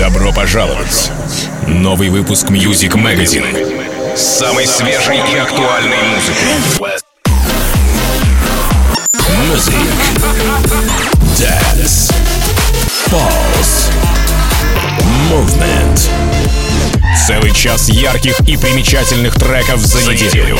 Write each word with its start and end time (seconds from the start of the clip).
Добро 0.00 0.32
пожаловать! 0.32 1.10
Новый 1.66 2.08
выпуск 2.08 2.46
Music 2.46 2.92
Magazine 2.92 4.16
самой 4.16 4.66
свежей 4.66 5.18
и 5.30 5.36
актуальной 5.36 5.98
музыкой. 6.14 6.96
Music, 9.42 9.74
Dance, 11.36 12.10
Pulse, 13.10 13.90
Movement. 15.30 16.08
Целый 17.26 17.52
час 17.52 17.90
ярких 17.90 18.40
и 18.48 18.56
примечательных 18.56 19.34
треков 19.34 19.80
за 19.80 20.10
неделю. 20.10 20.58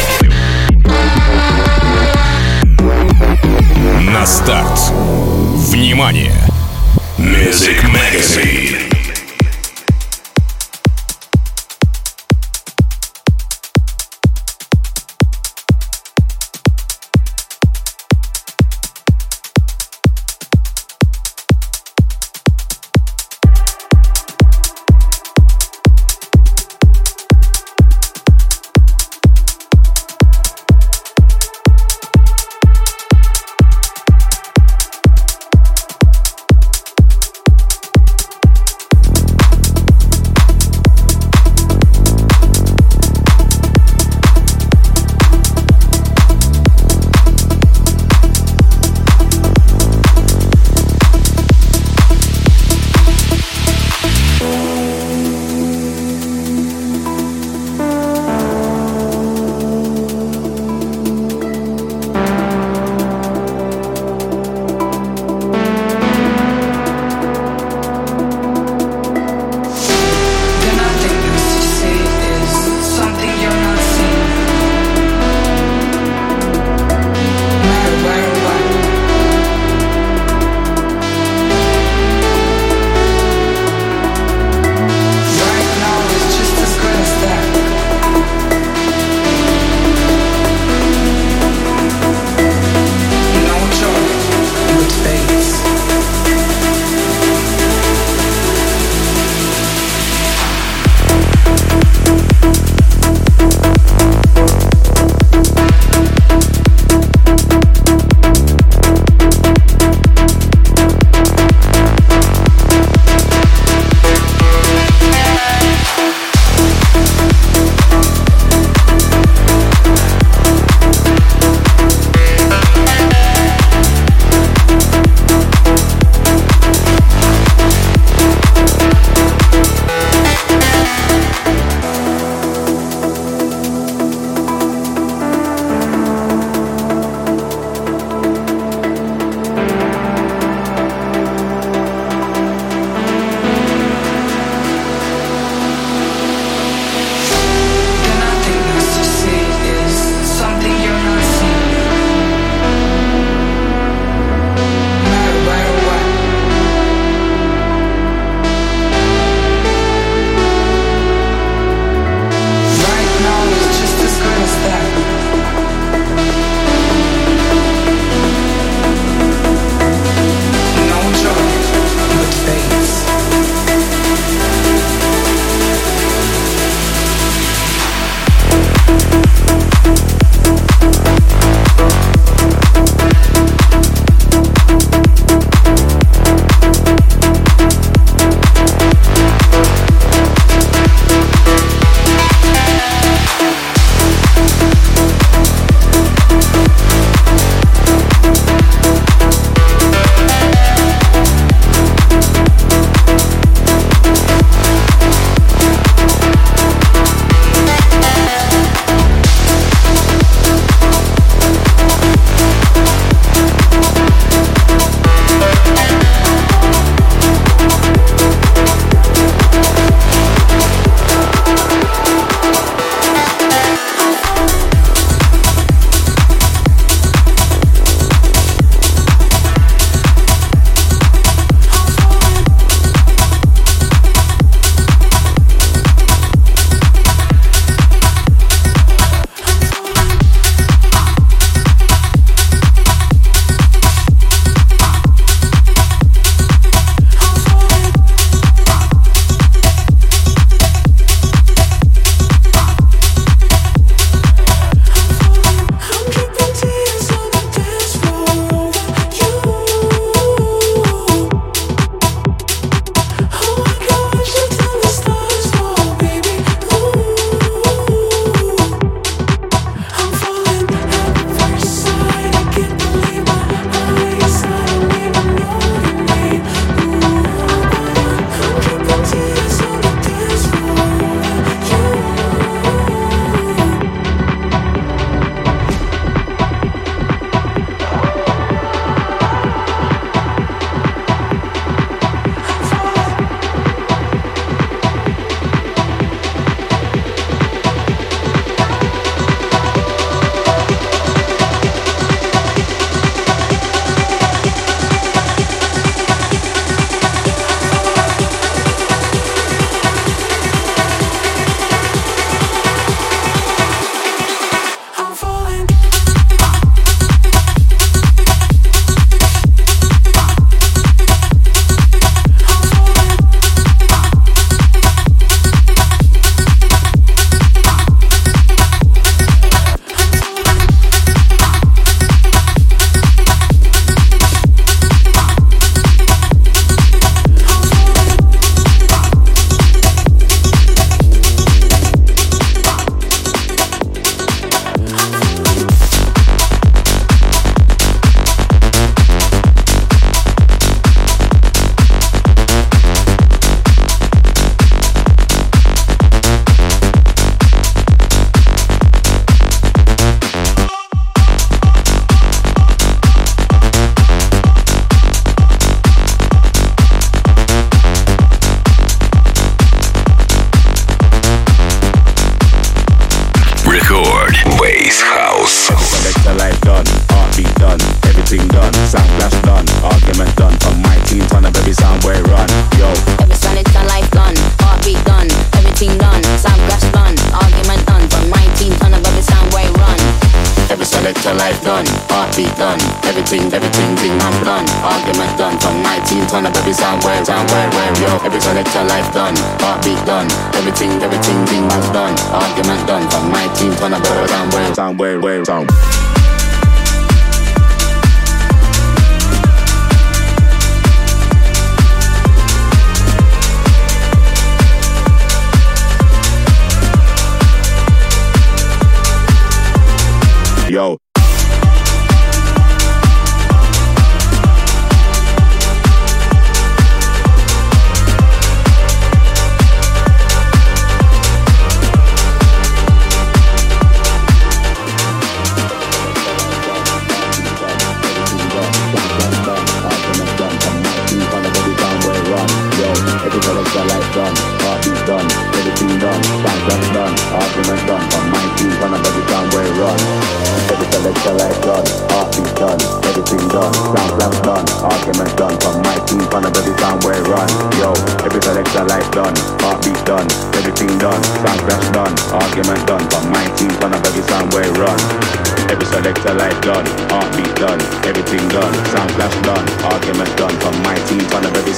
На 4.03 4.27
старт. 4.27 4.79
Внимание! 5.71 6.35
Music 7.17 7.83
Magazine. 7.85 8.90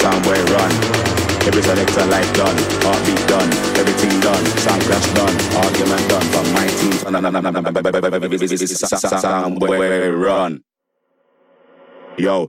Somewhere 0.02 0.44
run. 0.50 0.72
Every 1.46 1.62
select 1.62 1.96
a 1.96 2.04
life 2.06 2.32
done, 2.34 2.58
argument 2.86 3.28
done, 3.28 3.50
everything 3.80 4.14
done, 4.20 4.44
soundclash 4.64 5.08
done, 5.14 5.36
argument 5.64 6.04
done 6.08 6.26
from 6.32 6.46
my 6.52 6.66
team. 6.78 6.96
turn 7.06 8.44
every 8.50 8.66
sound 9.20 9.60
we 9.60 9.78
run 10.08 10.62
Yo, 12.18 12.48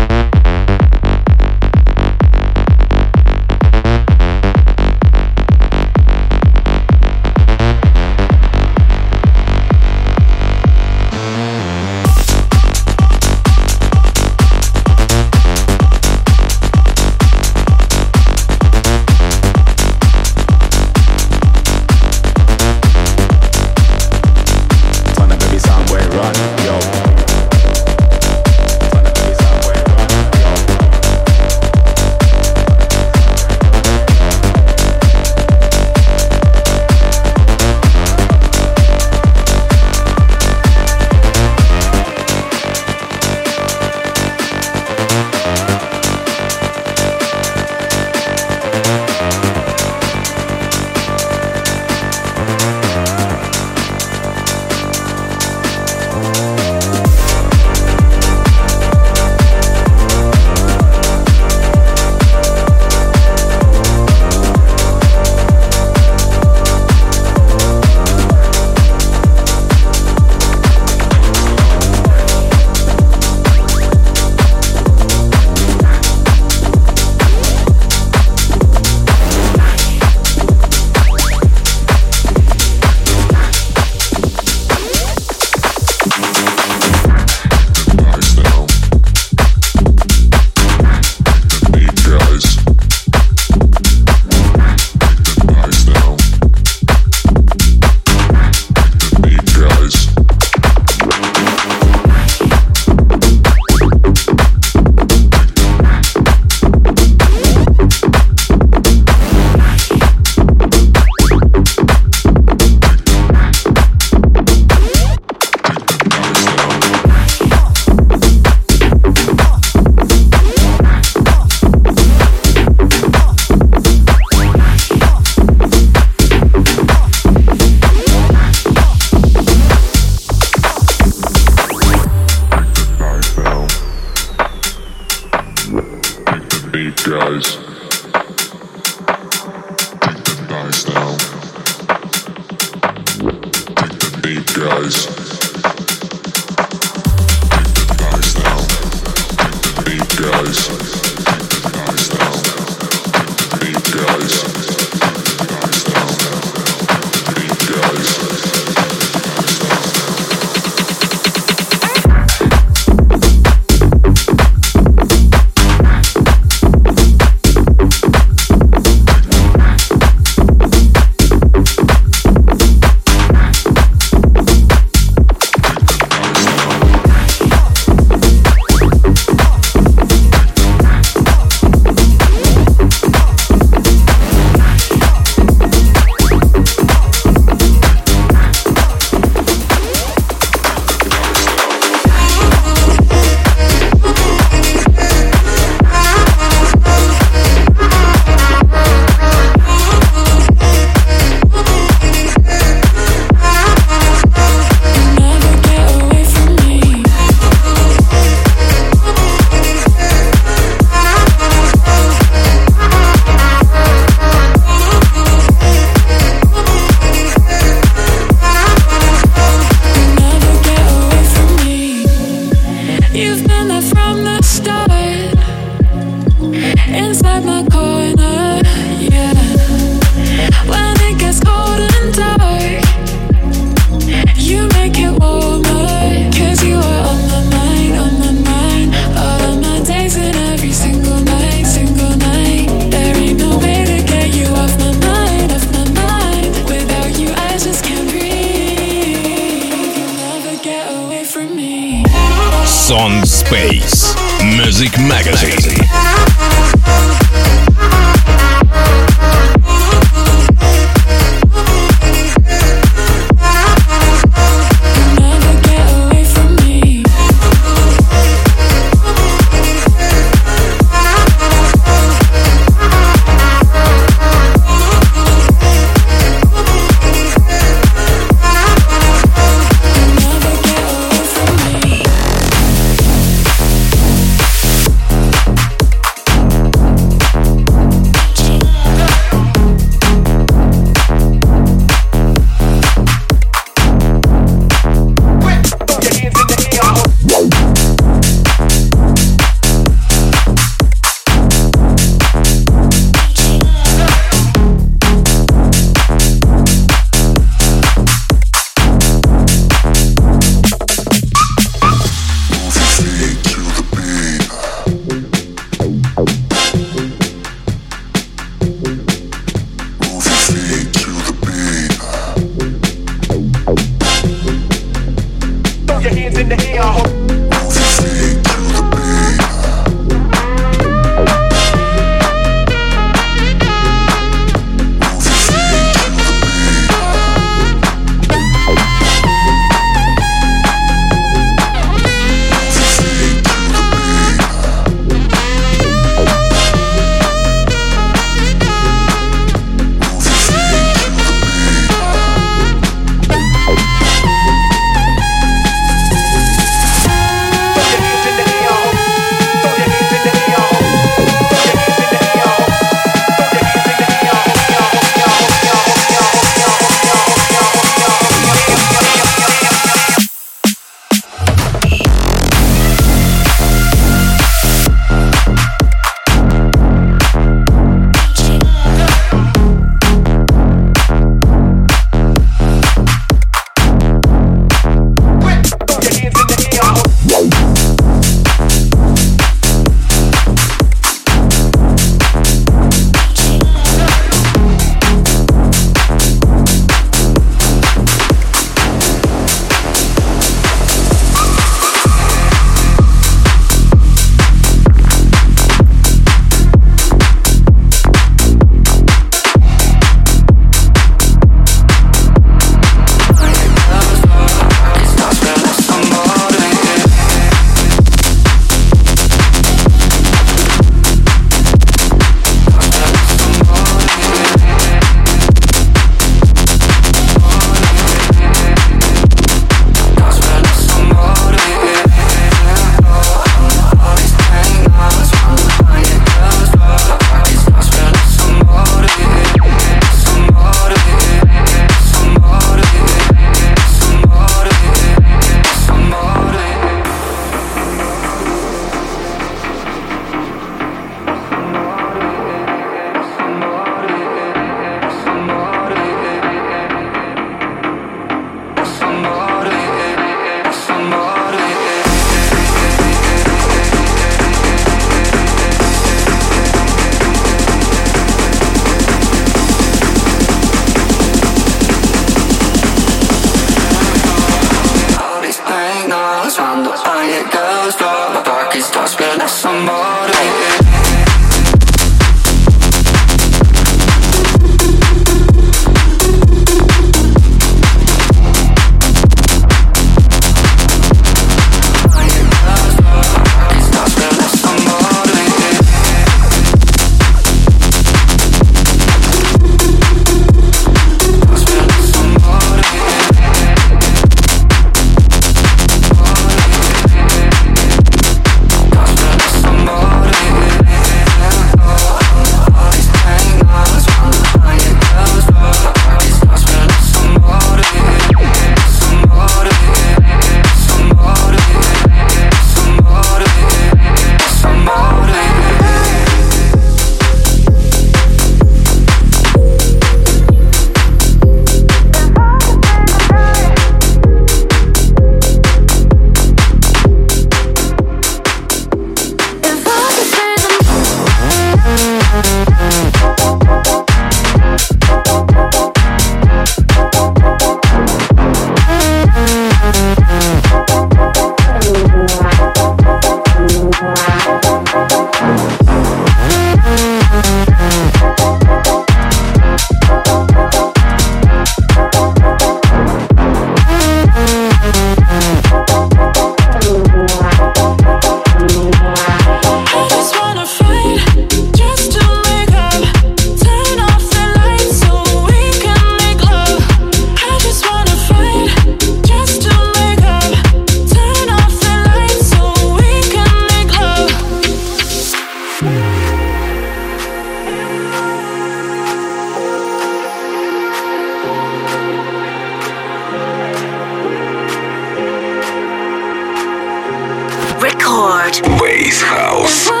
Bass 598.61 599.21
House. 599.21 600.00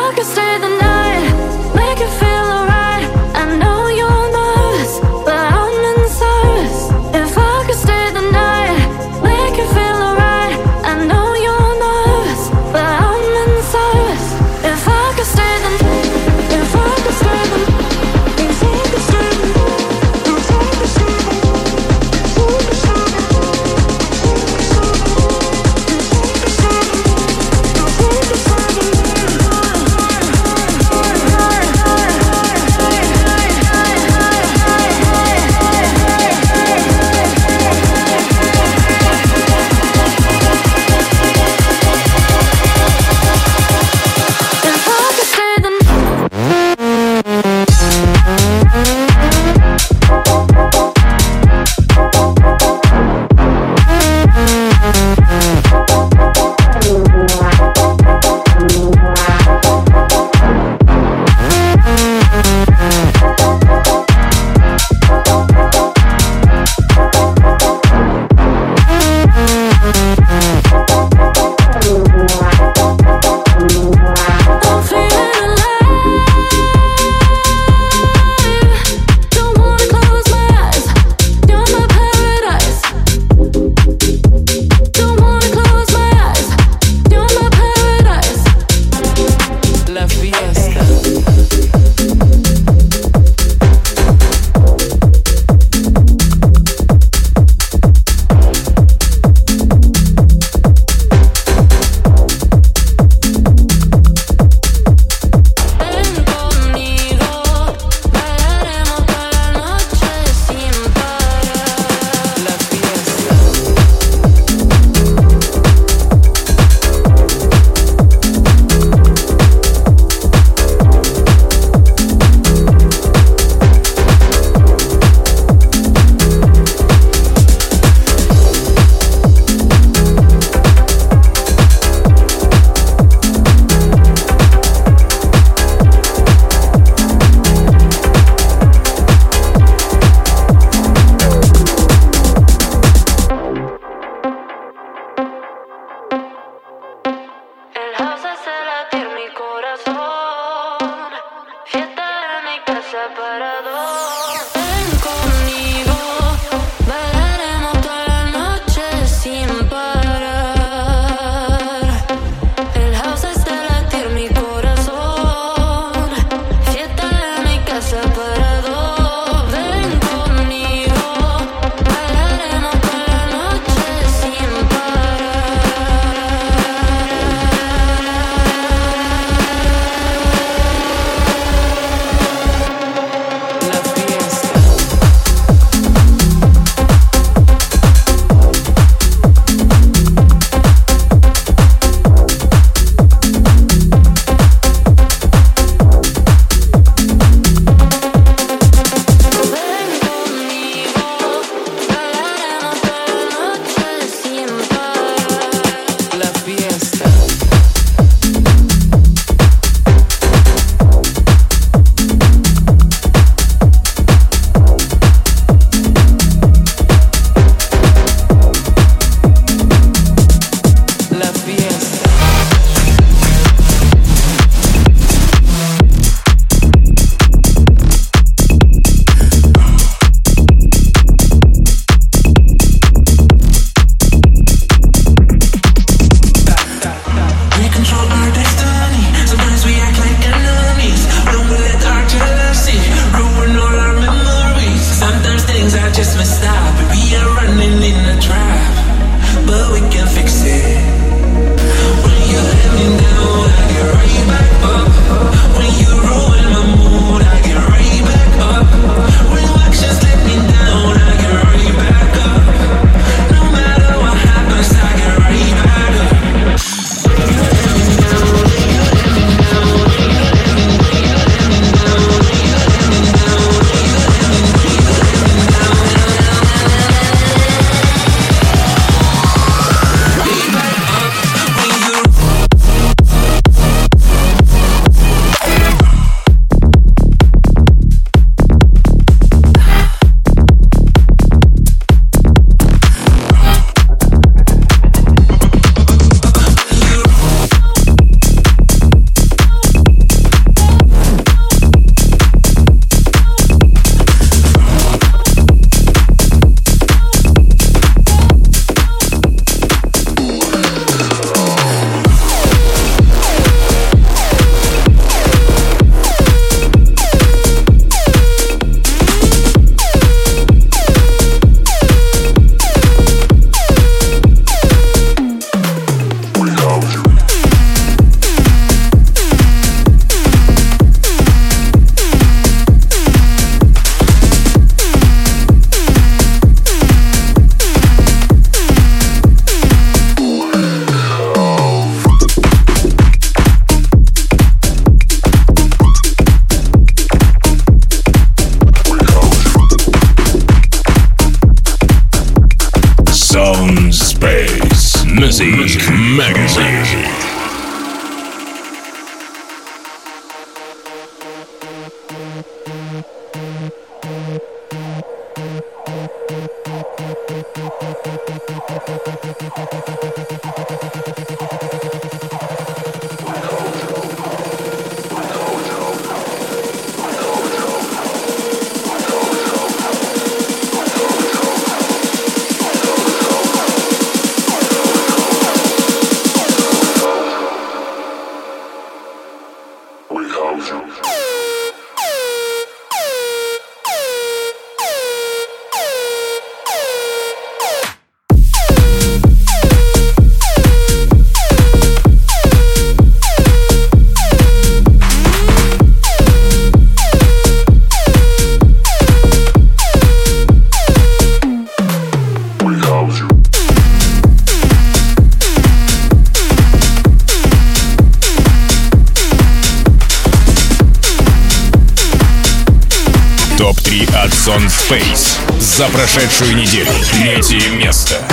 За 425.81 425.87
прошедшую 425.87 426.55
неделю. 426.55 426.91
Третье 427.11 427.71
место. 427.71 428.23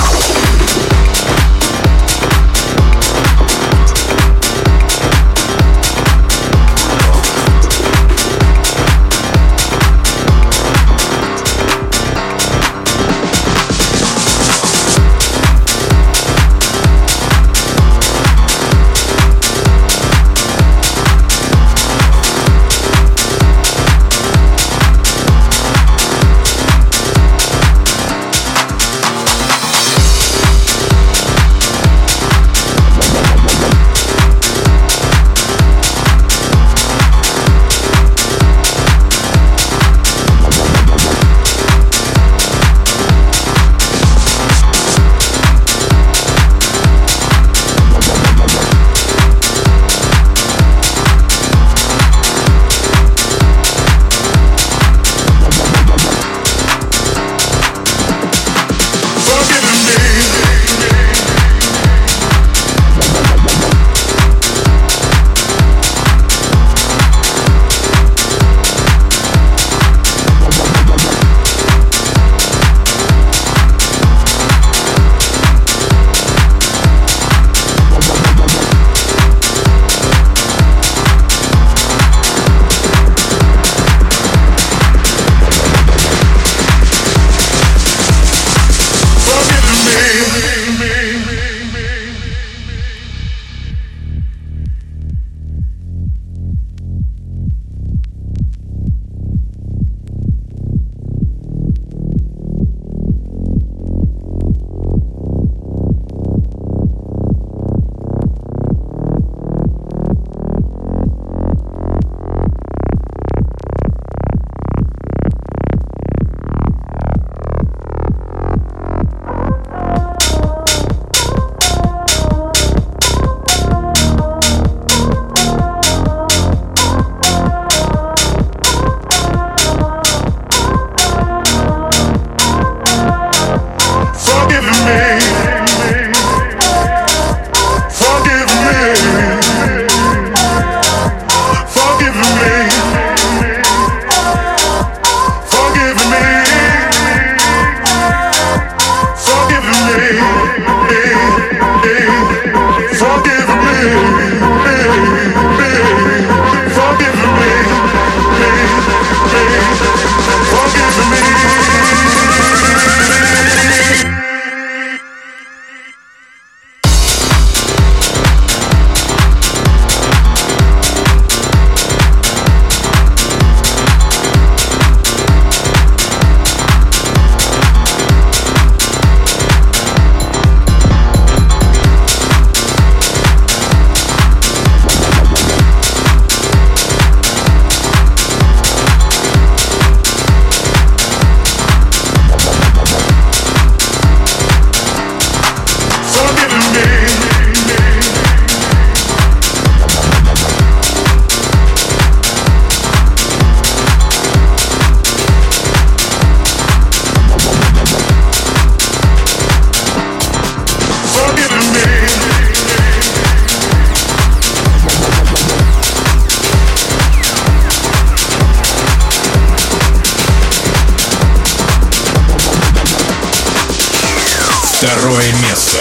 Второе 224.79 225.33
место. 225.43 225.81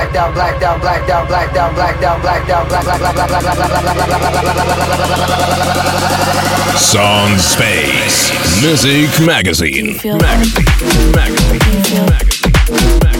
blacked 0.00 0.16
out, 0.16 0.34
blacked 0.34 0.62
out, 0.62 0.80
blacked 0.80 1.10
out, 1.10 1.28
blacked 1.28 1.56
out, 1.56 1.74
blacked 1.74 2.02
out, 2.04 2.22
blacked 2.22 2.50
out, 2.50 2.68
blacked 2.68 2.84
out, 2.84 3.02
blacked 3.02 3.18
out, 3.18 3.28
blacked 6.78 7.38
Space 7.38 8.30
Music 8.62 9.10
Magazine. 9.24 10.00
Magazine. 10.04 11.12
Magazine. 11.12 12.06
Magazine. 12.08 12.98
Magazine. 13.02 13.19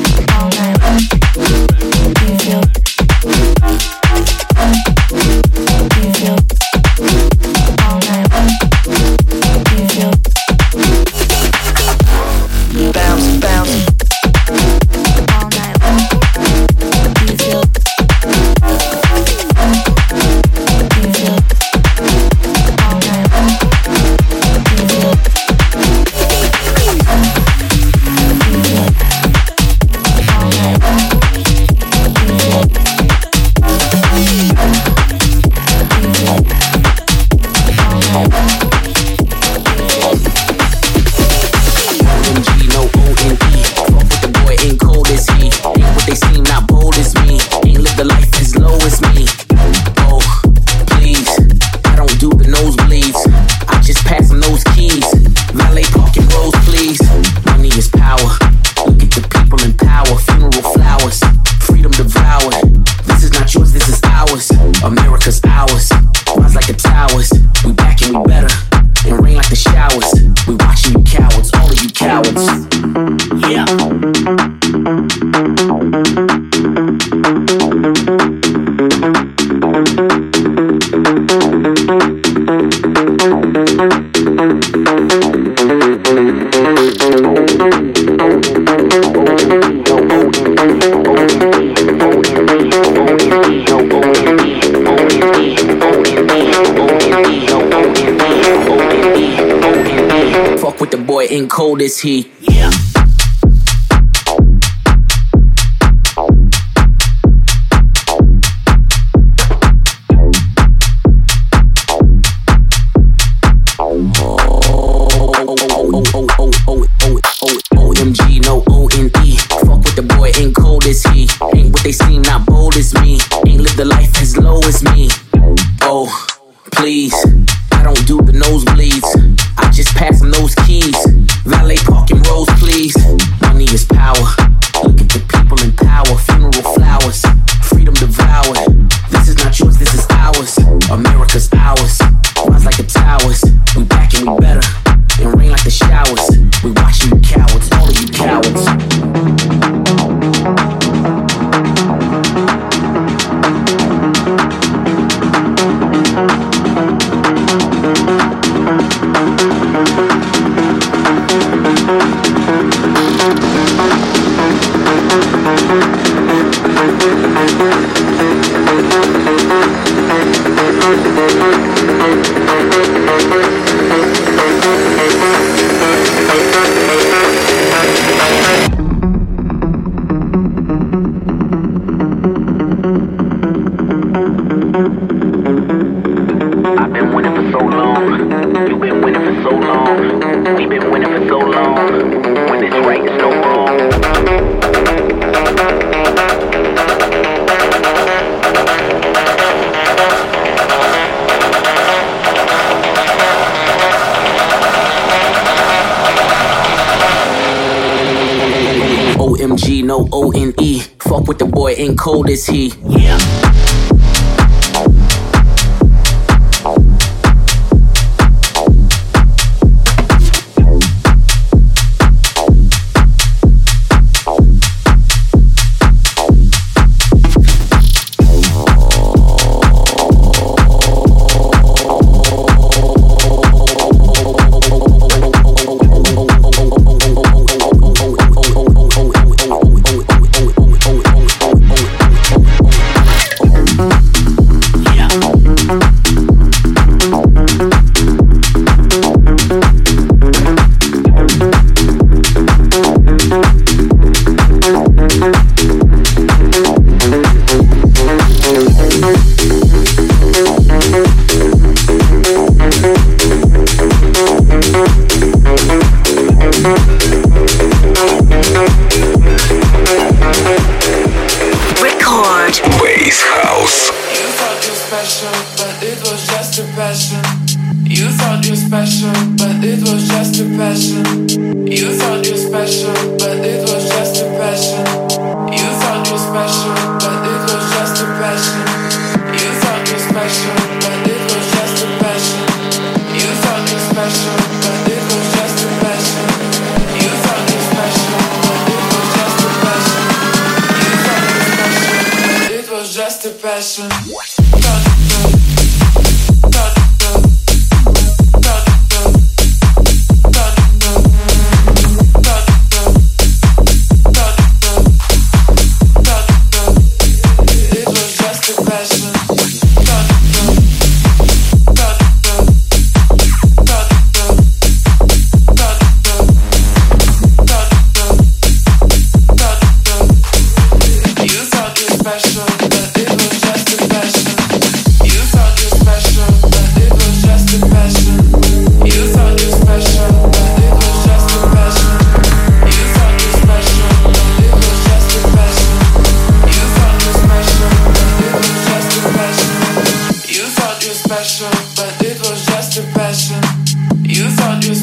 cold 212.00 212.30
is 212.30 212.46
he? 212.46 212.72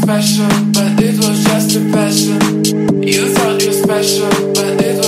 Sober 0.04 1.18
was 1.18 1.44
just 1.44 1.76
a 1.76 1.80
we're 3.00 3.34
better 3.34 3.70
as 3.70 3.82
just 3.82 3.82
special, 3.82 4.30
but 4.54 4.66
I 4.66 4.94
don't 5.02 5.07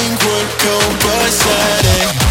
think 0.00 0.18
that 0.20 2.24
be 2.24 2.29